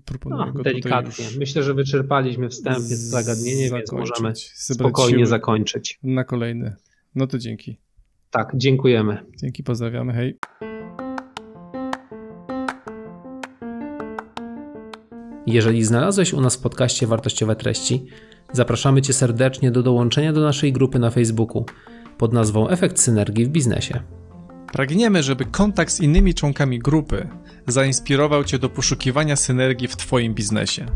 proponuję 0.04 0.46
no, 0.46 0.52
go 0.52 0.62
delikatnie. 0.62 1.24
Myślę, 1.38 1.62
że 1.62 1.74
wyczerpaliśmy 1.74 2.48
wstępnie 2.48 2.96
zagadnienie, 2.96 3.70
więc 3.70 3.92
możemy 3.92 4.32
spokojnie 4.54 5.26
zakończyć. 5.26 5.98
Na 6.02 6.24
kolejny. 6.24 6.76
No 7.14 7.26
to 7.26 7.38
dzięki. 7.38 7.78
Tak, 8.30 8.52
dziękujemy. 8.54 9.18
Dzięki, 9.36 9.62
pozdrawiamy, 9.62 10.12
hej. 10.12 10.38
Jeżeli 15.46 15.84
znalazłeś 15.84 16.32
u 16.32 16.40
nas 16.40 16.56
w 16.56 16.60
podcaście 16.60 17.06
wartościowe 17.06 17.56
treści, 17.56 18.06
zapraszamy 18.54 19.02
Cię 19.02 19.12
serdecznie 19.12 19.70
do 19.70 19.82
dołączenia 19.82 20.32
do 20.32 20.40
naszej 20.40 20.72
grupy 20.72 20.98
na 20.98 21.10
Facebooku 21.10 21.64
pod 22.18 22.32
nazwą 22.32 22.68
Efekt 22.68 23.00
Synergii 23.00 23.44
w 23.44 23.48
Biznesie. 23.48 24.00
Pragniemy, 24.72 25.22
żeby 25.22 25.44
kontakt 25.44 25.92
z 25.92 26.00
innymi 26.00 26.34
członkami 26.34 26.78
grupy 26.78 27.28
zainspirował 27.66 28.44
Cię 28.44 28.58
do 28.58 28.68
poszukiwania 28.68 29.36
synergii 29.36 29.88
w 29.88 29.96
Twoim 29.96 30.34
biznesie. 30.34 30.86